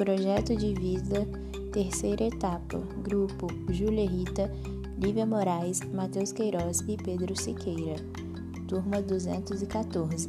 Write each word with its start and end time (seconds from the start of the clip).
Projeto 0.00 0.56
de 0.56 0.72
Vida, 0.72 1.26
terceira 1.74 2.24
etapa, 2.24 2.78
Grupo 3.02 3.48
Júlia 3.70 4.08
Rita, 4.08 4.50
Lívia 4.96 5.26
Moraes, 5.26 5.80
Matheus 5.92 6.32
Queiroz 6.32 6.80
e 6.88 6.96
Pedro 6.96 7.38
Siqueira, 7.38 7.96
turma 8.66 9.02
214. 9.02 10.26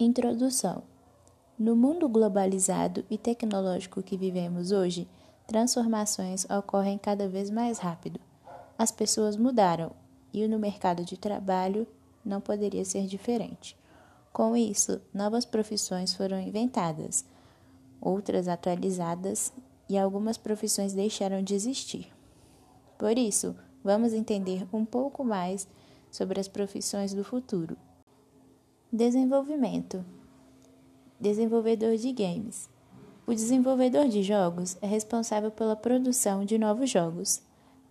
Introdução 0.00 0.82
No 1.56 1.76
mundo 1.76 2.08
globalizado 2.08 3.04
e 3.08 3.16
tecnológico 3.16 4.02
que 4.02 4.16
vivemos 4.16 4.72
hoje, 4.72 5.06
transformações 5.46 6.44
ocorrem 6.50 6.98
cada 6.98 7.28
vez 7.28 7.50
mais 7.50 7.78
rápido. 7.78 8.18
As 8.76 8.90
pessoas 8.90 9.36
mudaram 9.36 9.92
e 10.34 10.44
no 10.48 10.58
mercado 10.58 11.04
de 11.04 11.16
trabalho 11.16 11.86
não 12.24 12.40
poderia 12.40 12.84
ser 12.84 13.06
diferente. 13.06 13.78
Com 14.32 14.56
isso, 14.56 15.00
novas 15.12 15.44
profissões 15.44 16.14
foram 16.14 16.40
inventadas, 16.40 17.24
outras 18.00 18.46
atualizadas 18.46 19.52
e 19.88 19.98
algumas 19.98 20.38
profissões 20.38 20.92
deixaram 20.92 21.42
de 21.42 21.54
existir. 21.54 22.12
Por 22.96 23.18
isso, 23.18 23.56
vamos 23.82 24.12
entender 24.12 24.66
um 24.72 24.84
pouco 24.84 25.24
mais 25.24 25.66
sobre 26.10 26.38
as 26.38 26.46
profissões 26.46 27.12
do 27.12 27.24
futuro. 27.24 27.76
Desenvolvimento: 28.92 30.04
Desenvolvedor 31.18 31.96
de 31.96 32.12
games. 32.12 32.68
O 33.26 33.34
desenvolvedor 33.34 34.08
de 34.08 34.22
jogos 34.22 34.76
é 34.80 34.86
responsável 34.86 35.50
pela 35.50 35.76
produção 35.76 36.44
de 36.44 36.58
novos 36.58 36.90
jogos. 36.90 37.42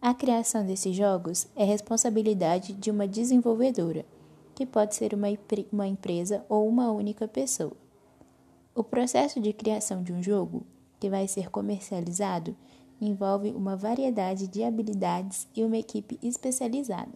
A 0.02 0.14
criação 0.14 0.66
desses 0.66 0.96
jogos 0.96 1.48
é 1.56 1.64
responsabilidade 1.64 2.74
de 2.74 2.90
uma 2.90 3.08
desenvolvedora, 3.08 4.06
que 4.60 4.66
pode 4.66 4.94
ser 4.94 5.14
uma, 5.14 5.28
uma 5.72 5.88
empresa 5.88 6.46
ou 6.50 6.68
uma 6.68 6.92
única 6.92 7.26
pessoa. 7.30 7.72
O 8.76 8.84
processo 8.84 9.40
de 9.40 9.54
criação 9.54 10.04
de 10.04 10.12
um 10.12 10.22
jogo, 10.22 10.66
que 11.00 11.10
vai 11.10 11.30
ser 11.30 11.50
comercializado, 11.50 12.54
envolve 13.00 13.52
uma 13.52 13.78
variedade 13.78 14.50
de 14.50 14.62
habilidades 14.62 15.48
e 15.56 15.64
uma 15.64 15.78
equipe 15.78 16.20
especializada. 16.22 17.14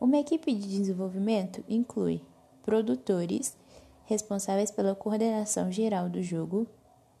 Uma 0.00 0.18
equipe 0.18 0.54
de 0.54 0.68
desenvolvimento 0.68 1.64
inclui 1.68 2.22
produtores, 2.62 3.56
responsáveis 4.04 4.70
pela 4.70 4.94
coordenação 4.94 5.72
geral 5.72 6.08
do 6.08 6.22
jogo, 6.22 6.68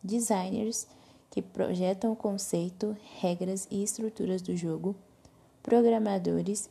designers, 0.04 0.86
que 1.32 1.42
projetam 1.42 2.12
o 2.12 2.16
conceito, 2.16 2.96
regras 3.18 3.66
e 3.72 3.82
estruturas 3.82 4.40
do 4.40 4.56
jogo, 4.56 4.94
programadores, 5.64 6.70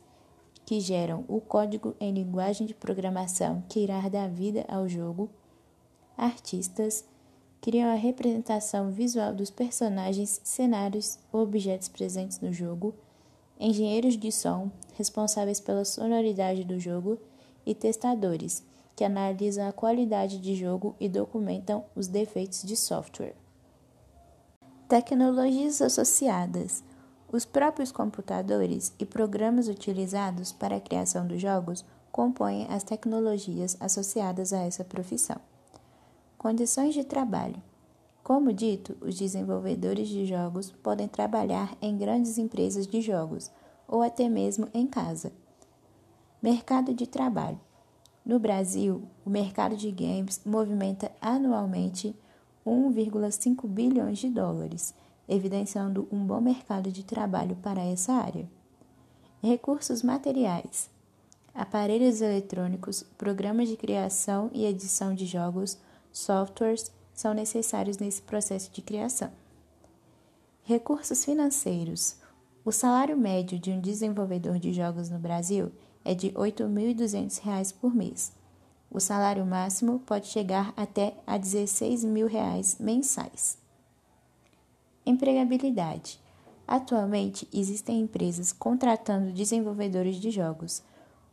que 0.68 0.80
geram 0.80 1.24
o 1.28 1.40
código 1.40 1.96
em 1.98 2.12
linguagem 2.12 2.66
de 2.66 2.74
programação 2.74 3.64
que 3.70 3.80
irá 3.80 4.06
dar 4.06 4.28
vida 4.28 4.66
ao 4.68 4.86
jogo, 4.86 5.30
artistas, 6.14 7.06
criam 7.58 7.90
a 7.90 7.94
representação 7.94 8.90
visual 8.90 9.34
dos 9.34 9.48
personagens, 9.48 10.42
cenários 10.44 11.18
ou 11.32 11.40
objetos 11.40 11.88
presentes 11.88 12.38
no 12.40 12.52
jogo, 12.52 12.94
engenheiros 13.58 14.14
de 14.14 14.30
som, 14.30 14.70
responsáveis 14.92 15.58
pela 15.58 15.86
sonoridade 15.86 16.64
do 16.64 16.78
jogo, 16.78 17.18
e 17.64 17.74
testadores, 17.74 18.62
que 18.94 19.04
analisam 19.04 19.66
a 19.66 19.72
qualidade 19.72 20.38
de 20.38 20.54
jogo 20.54 20.94
e 21.00 21.08
documentam 21.08 21.82
os 21.96 22.08
defeitos 22.08 22.62
de 22.62 22.76
software. 22.76 23.36
Tecnologias 24.86 25.80
associadas. 25.80 26.84
Os 27.30 27.44
próprios 27.44 27.92
computadores 27.92 28.94
e 28.98 29.04
programas 29.04 29.68
utilizados 29.68 30.50
para 30.50 30.76
a 30.76 30.80
criação 30.80 31.26
dos 31.26 31.40
jogos 31.40 31.84
compõem 32.10 32.66
as 32.70 32.82
tecnologias 32.82 33.76
associadas 33.80 34.54
a 34.54 34.60
essa 34.60 34.82
profissão. 34.82 35.36
Condições 36.38 36.94
de 36.94 37.04
trabalho. 37.04 37.62
Como 38.24 38.52
dito, 38.52 38.96
os 39.02 39.14
desenvolvedores 39.14 40.08
de 40.08 40.24
jogos 40.24 40.70
podem 40.70 41.06
trabalhar 41.06 41.76
em 41.82 41.98
grandes 41.98 42.38
empresas 42.38 42.86
de 42.86 43.02
jogos 43.02 43.50
ou 43.86 44.02
até 44.02 44.26
mesmo 44.28 44.66
em 44.72 44.86
casa. 44.86 45.30
Mercado 46.40 46.94
de 46.94 47.06
trabalho. 47.06 47.60
No 48.24 48.38
Brasil, 48.38 49.02
o 49.24 49.28
mercado 49.28 49.76
de 49.76 49.90
games 49.90 50.40
movimenta 50.46 51.12
anualmente 51.20 52.16
1,5 52.66 53.66
bilhões 53.66 54.18
de 54.18 54.28
dólares, 54.28 54.94
evidenciando 55.28 56.08
um 56.10 56.24
bom 56.24 56.40
mercado 56.40 56.90
de 56.90 57.04
trabalho 57.04 57.56
para 57.56 57.84
essa 57.84 58.12
área. 58.12 58.48
Recursos 59.42 60.02
materiais: 60.02 60.90
aparelhos 61.54 62.20
eletrônicos, 62.20 63.02
programas 63.16 63.68
de 63.68 63.76
criação 63.76 64.50
e 64.52 64.64
edição 64.64 65.14
de 65.14 65.26
jogos, 65.26 65.78
softwares 66.10 66.90
são 67.12 67.34
necessários 67.34 67.98
nesse 67.98 68.22
processo 68.22 68.70
de 68.72 68.80
criação. 68.80 69.30
Recursos 70.64 71.24
financeiros: 71.24 72.16
o 72.64 72.72
salário 72.72 73.16
médio 73.16 73.58
de 73.58 73.70
um 73.70 73.80
desenvolvedor 73.80 74.58
de 74.58 74.72
jogos 74.72 75.08
no 75.08 75.18
Brasil 75.18 75.70
é 76.04 76.14
de 76.14 76.28
R$ 76.28 76.34
8.200 76.34 77.74
por 77.80 77.94
mês. 77.94 78.32
O 78.90 79.00
salário 79.00 79.44
máximo 79.44 80.00
pode 80.00 80.28
chegar 80.28 80.72
até 80.76 81.14
a 81.26 81.36
16 81.36 82.04
mil 82.04 82.26
reais 82.26 82.78
mensais. 82.80 83.58
Empregabilidade. 85.08 86.20
Atualmente, 86.66 87.48
existem 87.50 88.02
empresas 88.02 88.52
contratando 88.52 89.32
desenvolvedores 89.32 90.16
de 90.16 90.30
jogos. 90.30 90.82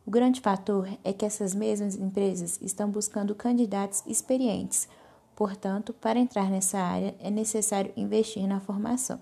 O 0.06 0.10
grande 0.10 0.40
fator 0.40 0.88
é 1.04 1.12
que 1.12 1.26
essas 1.26 1.54
mesmas 1.54 1.94
empresas 1.94 2.58
estão 2.62 2.90
buscando 2.90 3.34
candidatos 3.34 4.02
experientes, 4.06 4.88
portanto, 5.34 5.92
para 5.92 6.18
entrar 6.18 6.48
nessa 6.48 6.78
área 6.78 7.14
é 7.20 7.30
necessário 7.30 7.92
investir 7.98 8.46
na 8.46 8.60
formação. 8.60 9.20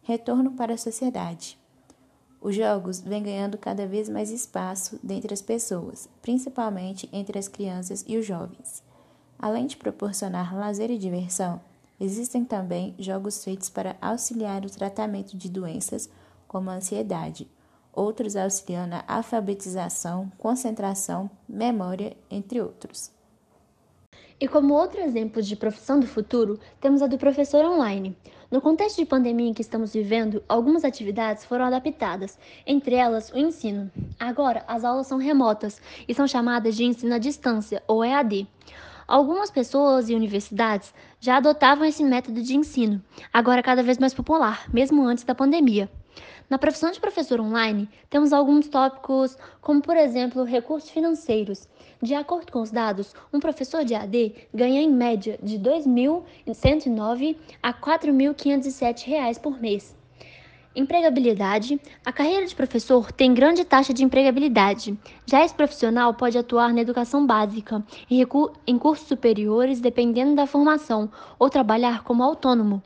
Retorno 0.00 0.52
para 0.52 0.72
a 0.72 0.78
sociedade. 0.78 1.58
Os 2.40 2.54
jogos 2.54 2.98
vêm 2.98 3.22
ganhando 3.22 3.58
cada 3.58 3.86
vez 3.86 4.08
mais 4.08 4.30
espaço 4.30 4.98
dentre 5.02 5.34
as 5.34 5.42
pessoas, 5.42 6.08
principalmente 6.22 7.06
entre 7.12 7.38
as 7.38 7.46
crianças 7.46 8.06
e 8.08 8.16
os 8.16 8.24
jovens. 8.24 8.82
Além 9.38 9.66
de 9.66 9.76
proporcionar 9.76 10.56
lazer 10.56 10.90
e 10.90 10.96
diversão, 10.96 11.60
Existem 12.00 12.44
também 12.44 12.94
jogos 12.98 13.42
feitos 13.42 13.68
para 13.68 13.96
auxiliar 14.00 14.64
o 14.64 14.70
tratamento 14.70 15.36
de 15.36 15.48
doenças 15.48 16.08
como 16.46 16.70
a 16.70 16.74
ansiedade, 16.74 17.48
outros 17.92 18.36
auxiliando 18.36 18.94
a 18.94 19.04
alfabetização, 19.16 20.30
concentração, 20.38 21.28
memória, 21.48 22.16
entre 22.30 22.60
outros. 22.60 23.10
E 24.40 24.46
como 24.46 24.74
outro 24.74 25.00
exemplo 25.00 25.42
de 25.42 25.56
profissão 25.56 25.98
do 25.98 26.06
futuro, 26.06 26.60
temos 26.80 27.02
a 27.02 27.08
do 27.08 27.18
professor 27.18 27.64
online. 27.64 28.16
No 28.48 28.60
contexto 28.60 28.98
de 28.98 29.04
pandemia 29.04 29.48
em 29.48 29.52
que 29.52 29.62
estamos 29.62 29.92
vivendo, 29.92 30.42
algumas 30.48 30.84
atividades 30.84 31.44
foram 31.44 31.64
adaptadas, 31.64 32.38
entre 32.64 32.94
elas 32.94 33.32
o 33.32 33.36
ensino. 33.36 33.90
Agora, 34.18 34.64
as 34.68 34.84
aulas 34.84 35.08
são 35.08 35.18
remotas 35.18 35.82
e 36.06 36.14
são 36.14 36.28
chamadas 36.28 36.76
de 36.76 36.84
ensino 36.84 37.14
à 37.14 37.18
distância, 37.18 37.82
ou 37.88 38.04
EAD. 38.04 38.46
Algumas 39.08 39.50
pessoas 39.50 40.10
e 40.10 40.14
universidades 40.14 40.92
já 41.18 41.38
adotavam 41.38 41.86
esse 41.86 42.04
método 42.04 42.42
de 42.42 42.54
ensino, 42.54 43.02
agora 43.32 43.62
cada 43.62 43.82
vez 43.82 43.96
mais 43.96 44.12
popular, 44.12 44.70
mesmo 44.70 45.02
antes 45.02 45.24
da 45.24 45.34
pandemia. 45.34 45.90
Na 46.50 46.58
profissão 46.58 46.90
de 46.90 47.00
professor 47.00 47.40
online, 47.40 47.88
temos 48.10 48.34
alguns 48.34 48.68
tópicos, 48.68 49.34
como 49.62 49.80
por 49.80 49.96
exemplo, 49.96 50.44
recursos 50.44 50.90
financeiros. 50.90 51.66
De 52.02 52.14
acordo 52.14 52.52
com 52.52 52.60
os 52.60 52.70
dados, 52.70 53.14
um 53.32 53.40
professor 53.40 53.82
de 53.82 53.94
AD 53.94 54.34
ganha 54.52 54.82
em 54.82 54.92
média 54.92 55.38
de 55.42 55.56
R$ 55.56 55.62
2.109 55.62 57.34
a 57.62 57.70
R$ 57.70 57.76
4.507 57.80 59.40
por 59.40 59.58
mês. 59.58 59.97
Empregabilidade. 60.78 61.80
A 62.06 62.12
carreira 62.12 62.46
de 62.46 62.54
professor 62.54 63.10
tem 63.10 63.34
grande 63.34 63.64
taxa 63.64 63.92
de 63.92 64.04
empregabilidade. 64.04 64.96
Já 65.26 65.44
esse 65.44 65.52
profissional 65.52 66.14
pode 66.14 66.38
atuar 66.38 66.72
na 66.72 66.80
educação 66.80 67.26
básica, 67.26 67.84
em 68.08 68.78
cursos 68.78 69.08
superiores, 69.08 69.80
dependendo 69.80 70.36
da 70.36 70.46
formação, 70.46 71.10
ou 71.36 71.50
trabalhar 71.50 72.04
como 72.04 72.22
autônomo. 72.22 72.80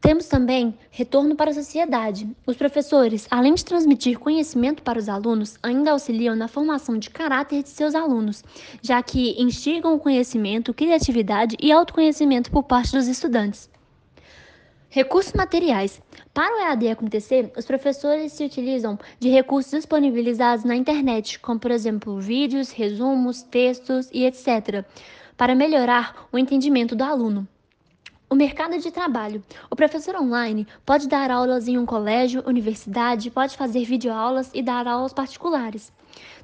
Temos 0.00 0.28
também 0.28 0.74
retorno 0.90 1.36
para 1.36 1.50
a 1.50 1.54
sociedade. 1.54 2.26
Os 2.46 2.56
professores, 2.56 3.28
além 3.30 3.52
de 3.52 3.66
transmitir 3.66 4.18
conhecimento 4.18 4.82
para 4.82 4.98
os 4.98 5.10
alunos, 5.10 5.58
ainda 5.62 5.90
auxiliam 5.90 6.34
na 6.34 6.48
formação 6.48 6.96
de 6.96 7.10
caráter 7.10 7.62
de 7.64 7.68
seus 7.68 7.94
alunos, 7.94 8.42
já 8.80 9.02
que 9.02 9.38
instigam 9.38 9.94
o 9.94 10.00
conhecimento, 10.00 10.72
criatividade 10.72 11.54
e 11.60 11.70
autoconhecimento 11.70 12.50
por 12.50 12.62
parte 12.62 12.92
dos 12.92 13.08
estudantes. 13.08 13.68
Recursos 14.90 15.34
materiais. 15.34 16.00
Para 16.32 16.56
o 16.56 16.60
EAD 16.60 16.88
acontecer, 16.88 17.52
os 17.54 17.66
professores 17.66 18.32
se 18.32 18.42
utilizam 18.42 18.98
de 19.20 19.28
recursos 19.28 19.70
disponibilizados 19.70 20.64
na 20.64 20.74
internet, 20.74 21.38
como 21.40 21.60
por 21.60 21.70
exemplo 21.70 22.18
vídeos, 22.18 22.70
resumos, 22.70 23.42
textos 23.42 24.08
e 24.10 24.24
etc., 24.24 24.86
para 25.36 25.54
melhorar 25.54 26.26
o 26.32 26.38
entendimento 26.38 26.96
do 26.96 27.04
aluno. 27.04 27.46
O 28.30 28.34
mercado 28.34 28.78
de 28.78 28.90
trabalho. 28.90 29.44
O 29.70 29.76
professor 29.76 30.16
online 30.16 30.66
pode 30.86 31.06
dar 31.06 31.30
aulas 31.30 31.68
em 31.68 31.76
um 31.76 31.84
colégio, 31.84 32.42
universidade, 32.46 33.30
pode 33.30 33.58
fazer 33.58 33.84
videoaulas 33.84 34.50
e 34.54 34.62
dar 34.62 34.88
aulas 34.88 35.12
particulares. 35.12 35.92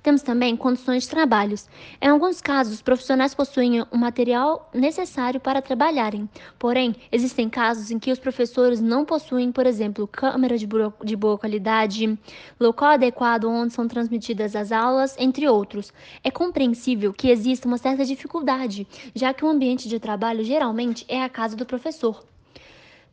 Temos 0.02 0.22
também 0.22 0.56
condições 0.56 1.04
de 1.04 1.08
trabalhos. 1.08 1.68
Em 2.00 2.08
alguns 2.08 2.40
casos, 2.40 2.74
os 2.74 2.82
profissionais 2.82 3.34
possuem 3.34 3.80
o 3.82 3.96
material 3.96 4.68
necessário 4.74 5.40
para 5.40 5.62
trabalharem. 5.62 6.28
Porém, 6.58 6.94
existem 7.10 7.48
casos 7.48 7.90
em 7.90 7.98
que 7.98 8.12
os 8.12 8.18
professores 8.18 8.80
não 8.80 9.04
possuem, 9.04 9.50
por 9.50 9.66
exemplo, 9.66 10.06
câmera 10.06 10.56
de 10.58 11.16
boa 11.16 11.38
qualidade, 11.38 12.18
local 12.60 12.90
adequado 12.90 13.44
onde 13.46 13.72
são 13.72 13.88
transmitidas 13.88 14.54
as 14.54 14.72
aulas, 14.72 15.16
entre 15.18 15.48
outros. 15.48 15.92
É 16.22 16.30
compreensível 16.30 17.12
que 17.12 17.30
exista 17.30 17.66
uma 17.66 17.78
certa 17.78 18.04
dificuldade, 18.04 18.86
já 19.14 19.32
que 19.32 19.44
o 19.44 19.48
ambiente 19.48 19.88
de 19.88 19.98
trabalho 19.98 20.44
geralmente 20.44 21.04
é 21.08 21.22
a 21.22 21.28
casa 21.28 21.56
do 21.56 21.64
professor. 21.64 22.33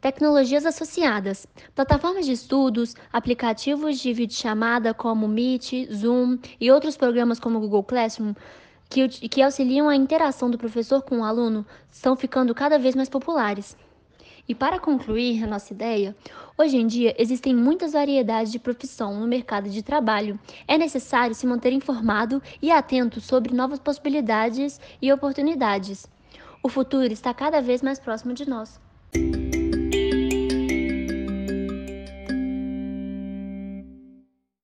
Tecnologias 0.01 0.65
associadas: 0.65 1.45
plataformas 1.75 2.25
de 2.25 2.31
estudos, 2.31 2.95
aplicativos 3.13 3.99
de 3.99 4.11
videochamada 4.11 4.95
como 4.95 5.27
Meet, 5.27 5.87
Zoom 5.93 6.39
e 6.59 6.71
outros 6.71 6.97
programas 6.97 7.39
como 7.39 7.59
Google 7.59 7.83
Classroom 7.83 8.33
que, 8.89 9.07
que 9.07 9.41
auxiliam 9.41 9.87
a 9.87 9.95
interação 9.95 10.49
do 10.51 10.57
professor 10.57 11.01
com 11.01 11.19
o 11.19 11.23
aluno 11.23 11.65
estão 11.89 12.15
ficando 12.15 12.53
cada 12.53 12.77
vez 12.77 12.93
mais 12.95 13.07
populares. 13.07 13.77
E 14.49 14.55
para 14.55 14.79
concluir 14.79 15.43
a 15.43 15.47
nossa 15.47 15.71
ideia, 15.71 16.15
hoje 16.57 16.77
em 16.77 16.87
dia 16.87 17.15
existem 17.17 17.55
muitas 17.55 17.93
variedades 17.93 18.51
de 18.51 18.59
profissão 18.59 19.17
no 19.17 19.27
mercado 19.27 19.69
de 19.69 19.83
trabalho. 19.83 20.37
É 20.67 20.77
necessário 20.77 21.35
se 21.35 21.47
manter 21.47 21.71
informado 21.71 22.41
e 22.61 22.69
atento 22.69 23.21
sobre 23.21 23.53
novas 23.53 23.79
possibilidades 23.79 24.81
e 25.01 25.13
oportunidades. 25.13 26.05
O 26.61 26.67
futuro 26.67 27.05
está 27.05 27.33
cada 27.33 27.61
vez 27.61 27.81
mais 27.81 27.99
próximo 27.99 28.33
de 28.33 28.49
nós. 28.49 28.79